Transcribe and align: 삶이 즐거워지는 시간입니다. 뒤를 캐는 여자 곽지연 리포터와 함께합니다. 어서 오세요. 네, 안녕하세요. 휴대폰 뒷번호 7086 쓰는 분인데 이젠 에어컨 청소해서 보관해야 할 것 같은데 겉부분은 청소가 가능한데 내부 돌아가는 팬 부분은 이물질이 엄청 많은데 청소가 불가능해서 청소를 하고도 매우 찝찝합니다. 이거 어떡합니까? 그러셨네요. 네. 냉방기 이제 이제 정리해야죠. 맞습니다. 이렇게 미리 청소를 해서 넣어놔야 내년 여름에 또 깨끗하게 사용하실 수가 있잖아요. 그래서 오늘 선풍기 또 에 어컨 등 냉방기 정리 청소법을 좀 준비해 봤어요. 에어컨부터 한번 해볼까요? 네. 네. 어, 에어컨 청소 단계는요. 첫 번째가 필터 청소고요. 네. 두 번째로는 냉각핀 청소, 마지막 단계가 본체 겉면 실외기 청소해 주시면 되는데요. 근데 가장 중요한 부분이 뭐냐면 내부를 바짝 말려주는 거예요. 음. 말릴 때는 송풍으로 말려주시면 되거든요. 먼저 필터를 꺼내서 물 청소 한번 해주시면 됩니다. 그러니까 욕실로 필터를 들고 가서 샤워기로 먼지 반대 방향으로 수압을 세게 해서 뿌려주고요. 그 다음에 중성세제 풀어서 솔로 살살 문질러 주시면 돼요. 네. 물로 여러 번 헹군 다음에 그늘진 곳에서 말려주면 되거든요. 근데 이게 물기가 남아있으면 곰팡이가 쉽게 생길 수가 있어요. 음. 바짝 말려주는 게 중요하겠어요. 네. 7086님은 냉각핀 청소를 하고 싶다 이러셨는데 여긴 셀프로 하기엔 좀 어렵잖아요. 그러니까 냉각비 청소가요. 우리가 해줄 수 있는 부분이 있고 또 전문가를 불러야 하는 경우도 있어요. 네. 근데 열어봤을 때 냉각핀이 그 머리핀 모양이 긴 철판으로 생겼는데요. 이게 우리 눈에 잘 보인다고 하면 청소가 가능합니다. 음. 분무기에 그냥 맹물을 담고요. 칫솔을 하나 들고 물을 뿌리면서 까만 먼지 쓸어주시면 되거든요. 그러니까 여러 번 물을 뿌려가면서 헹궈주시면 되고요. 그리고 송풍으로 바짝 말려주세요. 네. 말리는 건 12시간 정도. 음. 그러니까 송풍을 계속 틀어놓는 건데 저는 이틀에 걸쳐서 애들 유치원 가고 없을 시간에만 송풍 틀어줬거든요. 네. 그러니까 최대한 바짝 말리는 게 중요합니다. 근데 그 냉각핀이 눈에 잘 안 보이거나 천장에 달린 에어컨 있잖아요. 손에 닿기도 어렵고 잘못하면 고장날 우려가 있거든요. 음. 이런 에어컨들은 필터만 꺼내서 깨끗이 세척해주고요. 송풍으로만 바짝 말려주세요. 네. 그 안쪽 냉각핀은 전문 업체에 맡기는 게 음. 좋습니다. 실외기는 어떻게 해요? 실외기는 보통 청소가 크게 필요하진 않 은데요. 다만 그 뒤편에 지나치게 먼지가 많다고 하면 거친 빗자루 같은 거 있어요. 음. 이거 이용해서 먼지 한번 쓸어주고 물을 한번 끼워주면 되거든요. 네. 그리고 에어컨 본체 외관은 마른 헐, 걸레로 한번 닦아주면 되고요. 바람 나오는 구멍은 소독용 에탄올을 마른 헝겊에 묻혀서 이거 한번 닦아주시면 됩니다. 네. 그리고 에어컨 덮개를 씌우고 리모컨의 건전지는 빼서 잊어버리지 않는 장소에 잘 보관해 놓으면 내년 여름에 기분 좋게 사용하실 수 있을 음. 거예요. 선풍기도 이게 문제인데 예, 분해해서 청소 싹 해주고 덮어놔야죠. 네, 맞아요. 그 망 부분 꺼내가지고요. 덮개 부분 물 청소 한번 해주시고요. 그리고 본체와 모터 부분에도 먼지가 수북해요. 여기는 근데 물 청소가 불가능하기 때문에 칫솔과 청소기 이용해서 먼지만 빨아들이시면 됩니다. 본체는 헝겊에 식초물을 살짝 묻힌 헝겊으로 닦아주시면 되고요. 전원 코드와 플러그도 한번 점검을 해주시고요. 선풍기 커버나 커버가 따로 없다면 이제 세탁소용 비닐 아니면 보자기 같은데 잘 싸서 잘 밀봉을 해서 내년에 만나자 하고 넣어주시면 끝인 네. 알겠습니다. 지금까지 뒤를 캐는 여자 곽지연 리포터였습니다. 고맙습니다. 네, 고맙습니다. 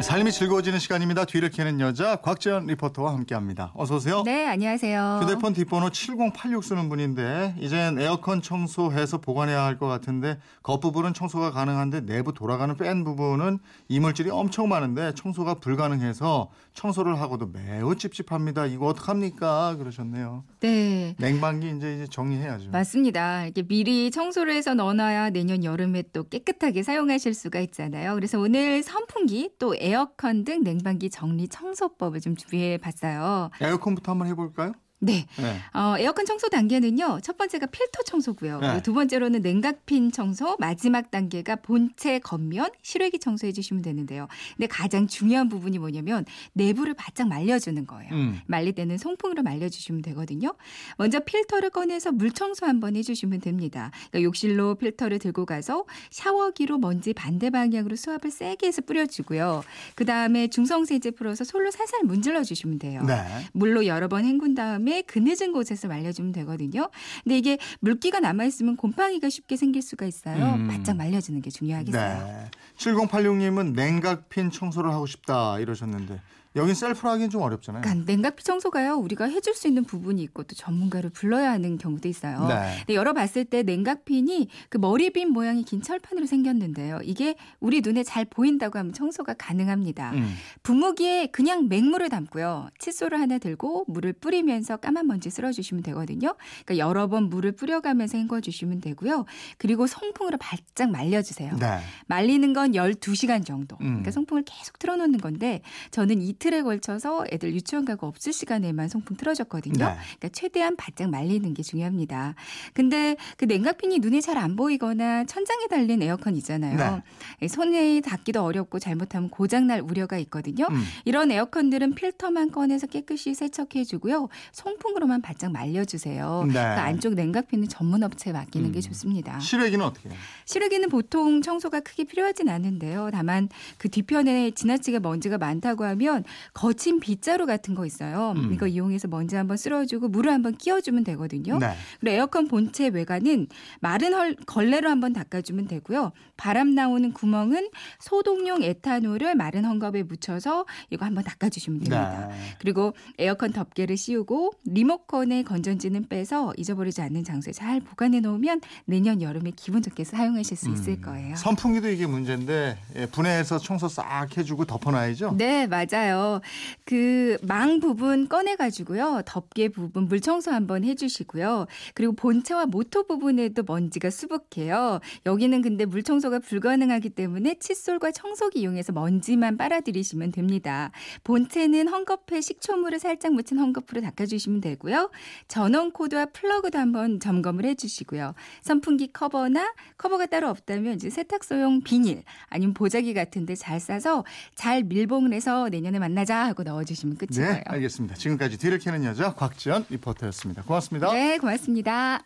삶이 0.00 0.30
즐거워지는 0.30 0.78
시간입니다. 0.78 1.24
뒤를 1.24 1.50
캐는 1.50 1.80
여자 1.80 2.16
곽지연 2.16 2.66
리포터와 2.66 3.12
함께합니다. 3.14 3.72
어서 3.74 3.96
오세요. 3.96 4.22
네, 4.24 4.46
안녕하세요. 4.46 5.20
휴대폰 5.22 5.54
뒷번호 5.54 5.90
7086 5.90 6.62
쓰는 6.62 6.88
분인데 6.88 7.56
이젠 7.58 7.98
에어컨 7.98 8.40
청소해서 8.40 9.18
보관해야 9.18 9.64
할 9.64 9.78
것 9.78 9.86
같은데 9.86 10.38
겉부분은 10.62 11.14
청소가 11.14 11.50
가능한데 11.52 12.00
내부 12.06 12.32
돌아가는 12.32 12.76
팬 12.76 13.04
부분은 13.04 13.58
이물질이 13.88 14.30
엄청 14.30 14.68
많은데 14.68 15.12
청소가 15.14 15.54
불가능해서 15.54 16.50
청소를 16.74 17.20
하고도 17.20 17.46
매우 17.52 17.94
찝찝합니다. 17.96 18.66
이거 18.66 18.86
어떡합니까? 18.86 19.76
그러셨네요. 19.78 20.44
네. 20.60 21.14
냉방기 21.18 21.74
이제 21.76 21.94
이제 21.94 22.06
정리해야죠. 22.10 22.70
맞습니다. 22.70 23.44
이렇게 23.44 23.62
미리 23.62 24.10
청소를 24.10 24.54
해서 24.54 24.74
넣어놔야 24.74 25.30
내년 25.30 25.64
여름에 25.64 26.04
또 26.12 26.22
깨끗하게 26.28 26.82
사용하실 26.84 27.34
수가 27.34 27.60
있잖아요. 27.60 28.14
그래서 28.14 28.38
오늘 28.38 28.82
선풍기 28.82 29.50
또 29.58 29.74
에 29.80 29.87
어컨 29.94 30.44
등 30.44 30.62
냉방기 30.62 31.10
정리 31.10 31.48
청소법을 31.48 32.20
좀 32.20 32.36
준비해 32.36 32.78
봤어요. 32.78 33.50
에어컨부터 33.60 34.12
한번 34.12 34.28
해볼까요? 34.28 34.72
네. 35.00 35.26
네. 35.36 35.56
어, 35.74 35.96
에어컨 35.98 36.26
청소 36.26 36.48
단계는요. 36.48 37.20
첫 37.22 37.36
번째가 37.38 37.66
필터 37.66 38.02
청소고요. 38.02 38.60
네. 38.60 38.82
두 38.82 38.92
번째로는 38.92 39.42
냉각핀 39.42 40.10
청소, 40.10 40.56
마지막 40.58 41.10
단계가 41.10 41.56
본체 41.56 42.18
겉면 42.18 42.70
실외기 42.82 43.18
청소해 43.20 43.52
주시면 43.52 43.82
되는데요. 43.82 44.26
근데 44.56 44.66
가장 44.66 45.06
중요한 45.06 45.48
부분이 45.48 45.78
뭐냐면 45.78 46.24
내부를 46.52 46.94
바짝 46.94 47.28
말려주는 47.28 47.86
거예요. 47.86 48.12
음. 48.12 48.40
말릴 48.46 48.74
때는 48.74 48.98
송풍으로 48.98 49.42
말려주시면 49.42 50.02
되거든요. 50.02 50.54
먼저 50.96 51.20
필터를 51.20 51.70
꺼내서 51.70 52.10
물 52.10 52.32
청소 52.32 52.66
한번 52.66 52.96
해주시면 52.96 53.40
됩니다. 53.40 53.92
그러니까 54.10 54.22
욕실로 54.26 54.74
필터를 54.74 55.20
들고 55.20 55.46
가서 55.46 55.84
샤워기로 56.10 56.78
먼지 56.78 57.12
반대 57.12 57.50
방향으로 57.50 57.94
수압을 57.94 58.30
세게 58.30 58.66
해서 58.66 58.82
뿌려주고요. 58.82 59.62
그 59.94 60.04
다음에 60.04 60.48
중성세제 60.48 61.12
풀어서 61.12 61.44
솔로 61.44 61.70
살살 61.70 62.00
문질러 62.04 62.42
주시면 62.42 62.78
돼요. 62.80 63.04
네. 63.04 63.14
물로 63.52 63.86
여러 63.86 64.08
번 64.08 64.24
헹군 64.24 64.54
다음에 64.54 64.87
그늘진 65.06 65.52
곳에서 65.52 65.88
말려주면 65.88 66.32
되거든요. 66.32 66.88
근데 67.24 67.38
이게 67.38 67.58
물기가 67.80 68.20
남아있으면 68.20 68.76
곰팡이가 68.76 69.28
쉽게 69.28 69.56
생길 69.56 69.82
수가 69.82 70.06
있어요. 70.06 70.54
음. 70.54 70.68
바짝 70.68 70.96
말려주는 70.96 71.40
게 71.40 71.50
중요하겠어요. 71.50 72.26
네. 72.26 72.50
7086님은 72.78 73.74
냉각핀 73.74 74.50
청소를 74.50 74.92
하고 74.92 75.06
싶다 75.06 75.58
이러셨는데 75.58 76.20
여긴 76.56 76.74
셀프로 76.74 77.10
하기엔 77.10 77.30
좀 77.30 77.42
어렵잖아요. 77.42 77.82
그러니까 77.82 78.04
냉각비 78.10 78.42
청소가요. 78.42 78.96
우리가 78.96 79.26
해줄 79.26 79.54
수 79.54 79.68
있는 79.68 79.84
부분이 79.84 80.22
있고 80.24 80.42
또 80.44 80.54
전문가를 80.54 81.10
불러야 81.10 81.52
하는 81.52 81.78
경우도 81.78 82.08
있어요. 82.08 82.46
네. 82.48 82.76
근데 82.78 82.94
열어봤을 82.94 83.44
때 83.44 83.62
냉각핀이 83.62 84.48
그 84.68 84.78
머리핀 84.78 85.30
모양이 85.30 85.62
긴 85.62 85.82
철판으로 85.82 86.26
생겼는데요. 86.26 87.00
이게 87.04 87.36
우리 87.60 87.80
눈에 87.80 88.02
잘 88.02 88.24
보인다고 88.24 88.78
하면 88.78 88.92
청소가 88.92 89.34
가능합니다. 89.34 90.12
음. 90.12 90.34
분무기에 90.62 91.26
그냥 91.26 91.68
맹물을 91.68 92.08
담고요. 92.08 92.70
칫솔을 92.78 93.20
하나 93.20 93.38
들고 93.38 93.84
물을 93.86 94.12
뿌리면서 94.12 94.78
까만 94.78 95.06
먼지 95.06 95.30
쓸어주시면 95.30 95.82
되거든요. 95.84 96.34
그러니까 96.64 96.78
여러 96.78 97.08
번 97.08 97.28
물을 97.28 97.52
뿌려가면서 97.52 98.18
헹궈주시면 98.18 98.80
되고요. 98.80 99.26
그리고 99.58 99.86
송풍으로 99.86 100.38
바짝 100.38 100.90
말려주세요. 100.90 101.56
네. 101.56 101.78
말리는 102.06 102.52
건 102.52 102.67
12시간 102.72 103.44
정도. 103.44 103.76
음. 103.80 103.86
그러니까 103.86 104.10
송풍을 104.12 104.44
계속 104.46 104.78
틀어놓는 104.78 105.18
건데 105.18 105.60
저는 105.90 106.22
이틀에 106.22 106.62
걸쳐서 106.62 107.26
애들 107.32 107.54
유치원 107.54 107.84
가고 107.84 108.06
없을 108.06 108.32
시간에만 108.32 108.88
송풍 108.88 109.16
틀어줬거든요. 109.18 109.84
네. 109.84 109.94
그러니까 110.18 110.28
최대한 110.32 110.76
바짝 110.76 111.10
말리는 111.10 111.52
게 111.54 111.62
중요합니다. 111.62 112.34
근데 112.72 113.16
그 113.36 113.44
냉각핀이 113.44 113.98
눈에 113.98 114.20
잘 114.22 114.38
안 114.38 114.54
보이거나 114.56 115.24
천장에 115.24 115.66
달린 115.66 116.00
에어컨 116.00 116.36
있잖아요. 116.36 117.02
손에 117.48 118.00
닿기도 118.00 118.44
어렵고 118.44 118.78
잘못하면 118.78 119.30
고장날 119.30 119.80
우려가 119.80 120.16
있거든요. 120.18 120.66
음. 120.70 120.84
이런 121.04 121.30
에어컨들은 121.32 121.94
필터만 121.94 122.52
꺼내서 122.52 122.86
깨끗이 122.86 123.34
세척해주고요. 123.34 124.28
송풍으로만 124.52 125.22
바짝 125.22 125.50
말려주세요. 125.52 126.44
네. 126.46 126.52
그 126.52 126.58
안쪽 126.58 127.14
냉각핀은 127.14 127.68
전문 127.68 128.02
업체에 128.04 128.32
맡기는 128.32 128.70
게 128.72 128.78
음. 128.78 128.80
좋습니다. 128.80 129.40
실외기는 129.40 129.84
어떻게 129.84 130.08
해요? 130.08 130.18
실외기는 130.44 130.88
보통 130.88 131.42
청소가 131.42 131.80
크게 131.80 132.04
필요하진 132.04 132.48
않 132.48 132.57
은데요. 132.64 133.10
다만 133.12 133.48
그 133.78 133.88
뒤편에 133.88 134.52
지나치게 134.52 135.00
먼지가 135.00 135.38
많다고 135.38 135.84
하면 135.84 136.24
거친 136.54 137.00
빗자루 137.00 137.46
같은 137.46 137.74
거 137.74 137.86
있어요. 137.86 138.34
음. 138.36 138.52
이거 138.52 138.66
이용해서 138.66 139.08
먼지 139.08 139.36
한번 139.36 139.56
쓸어주고 139.56 140.08
물을 140.08 140.32
한번 140.32 140.56
끼워주면 140.56 141.04
되거든요. 141.04 141.58
네. 141.58 141.74
그리고 142.00 142.14
에어컨 142.16 142.48
본체 142.48 142.88
외관은 142.88 143.46
마른 143.80 144.14
헐, 144.14 144.34
걸레로 144.46 144.90
한번 144.90 145.12
닦아주면 145.12 145.68
되고요. 145.68 146.12
바람 146.36 146.74
나오는 146.74 147.12
구멍은 147.12 147.70
소독용 147.98 148.62
에탄올을 148.62 149.34
마른 149.34 149.62
헝겊에 149.62 150.04
묻혀서 150.04 150.66
이거 150.90 151.04
한번 151.04 151.24
닦아주시면 151.24 151.80
됩니다. 151.80 152.28
네. 152.28 152.34
그리고 152.58 152.94
에어컨 153.18 153.52
덮개를 153.52 153.96
씌우고 153.96 154.52
리모컨의 154.64 155.44
건전지는 155.44 156.08
빼서 156.08 156.52
잊어버리지 156.56 157.00
않는 157.02 157.24
장소에 157.24 157.52
잘 157.52 157.80
보관해 157.80 158.20
놓으면 158.20 158.60
내년 158.84 159.20
여름에 159.22 159.52
기분 159.56 159.82
좋게 159.82 160.04
사용하실 160.04 160.56
수 160.56 160.70
있을 160.70 160.94
음. 160.94 161.00
거예요. 161.00 161.36
선풍기도 161.36 161.88
이게 161.88 162.06
문제인데 162.06 162.47
예, 162.52 163.06
분해해서 163.06 163.58
청소 163.58 163.88
싹 163.88 164.36
해주고 164.36 164.64
덮어놔야죠. 164.64 165.34
네, 165.36 165.66
맞아요. 165.66 166.40
그 166.84 167.38
망 167.42 167.80
부분 167.80 168.28
꺼내가지고요. 168.28 169.22
덮개 169.26 169.68
부분 169.68 170.06
물 170.08 170.20
청소 170.20 170.50
한번 170.50 170.84
해주시고요. 170.84 171.66
그리고 171.94 172.12
본체와 172.14 172.66
모터 172.66 173.04
부분에도 173.04 173.62
먼지가 173.66 174.10
수북해요. 174.10 175.00
여기는 175.26 175.62
근데 175.62 175.84
물 175.84 176.02
청소가 176.02 176.40
불가능하기 176.40 177.10
때문에 177.10 177.56
칫솔과 177.58 178.12
청소기 178.12 178.60
이용해서 178.60 178.92
먼지만 178.92 179.56
빨아들이시면 179.56 180.32
됩니다. 180.32 180.90
본체는 181.24 181.86
헝겊에 181.86 182.42
식초물을 182.42 182.98
살짝 182.98 183.32
묻힌 183.32 183.58
헝겊으로 183.58 184.02
닦아주시면 184.02 184.60
되고요. 184.60 185.10
전원 185.48 185.92
코드와 185.92 186.26
플러그도 186.26 186.78
한번 186.78 187.20
점검을 187.20 187.64
해주시고요. 187.64 188.34
선풍기 188.62 189.12
커버나 189.12 189.74
커버가 189.96 190.26
따로 190.26 190.48
없다면 190.48 190.94
이제 190.94 191.10
세탁소용 191.10 191.82
비닐 191.82 192.22
아니면 192.48 192.74
보자기 192.74 193.14
같은데 193.14 193.54
잘 193.54 193.80
싸서 193.80 194.24
잘 194.54 194.82
밀봉을 194.82 195.32
해서 195.32 195.68
내년에 195.68 195.98
만나자 195.98 196.44
하고 196.46 196.62
넣어주시면 196.62 197.16
끝인 197.16 197.30
네. 197.42 197.62
알겠습니다. 197.66 198.14
지금까지 198.14 198.58
뒤를 198.58 198.78
캐는 198.78 199.04
여자 199.04 199.34
곽지연 199.34 199.86
리포터였습니다. 199.90 200.62
고맙습니다. 200.62 201.12
네, 201.12 201.38
고맙습니다. 201.38 202.22